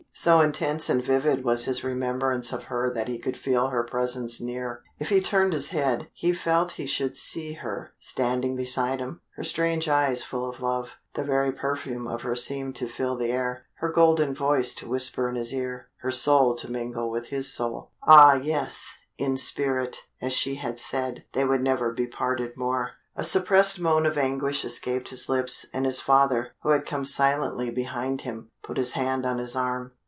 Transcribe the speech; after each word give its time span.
So 0.13 0.41
intense 0.41 0.89
and 0.89 1.01
vivid 1.01 1.45
was 1.45 1.63
his 1.65 1.85
remembrance 1.85 2.51
of 2.51 2.65
her 2.65 2.91
that 2.93 3.07
he 3.07 3.17
could 3.17 3.39
feel 3.39 3.69
her 3.69 3.81
presence 3.83 4.41
near. 4.41 4.83
If 4.99 5.07
he 5.07 5.21
turned 5.21 5.53
his 5.53 5.69
head, 5.69 6.09
he 6.13 6.33
felt 6.33 6.73
he 6.73 6.85
should 6.85 7.15
see 7.15 7.53
her 7.53 7.93
standing 7.97 8.57
beside 8.57 8.99
him, 8.99 9.21
her 9.37 9.43
strange 9.43 9.87
eyes 9.87 10.21
full 10.21 10.47
of 10.47 10.59
love. 10.59 10.97
The 11.13 11.23
very 11.23 11.53
perfume 11.53 12.07
of 12.07 12.23
her 12.23 12.35
seemed 12.35 12.75
to 12.75 12.89
fill 12.89 13.15
the 13.15 13.31
air 13.31 13.65
her 13.75 13.89
golden 13.89 14.35
voice 14.35 14.73
to 14.75 14.89
whisper 14.89 15.29
in 15.29 15.35
his 15.35 15.53
ear 15.53 15.87
her 16.01 16.11
soul 16.11 16.55
to 16.57 16.69
mingle 16.69 17.09
with 17.09 17.27
his 17.27 17.51
soul. 17.51 17.91
Ah 18.03 18.35
yes, 18.35 18.97
in 19.17 19.37
spirit, 19.37 20.07
as 20.21 20.33
she 20.33 20.55
had 20.55 20.77
said, 20.77 21.23
they 21.31 21.45
could 21.45 21.61
never 21.63 21.93
be 21.93 22.05
parted 22.05 22.57
more. 22.57 22.91
A 23.15 23.23
suppressed 23.23 23.79
moan 23.79 24.05
of 24.05 24.17
anguish 24.17 24.65
escaped 24.65 25.09
his 25.09 25.29
lips, 25.29 25.65
and 25.73 25.85
his 25.85 26.01
father, 26.01 26.51
who 26.63 26.69
had 26.69 26.85
come 26.85 27.05
silently 27.05 27.71
behind 27.71 28.21
him, 28.21 28.51
put 28.61 28.75
his 28.77 28.93
hand 28.93 29.25
on 29.25 29.37
his 29.37 29.55
arm. 29.55 29.93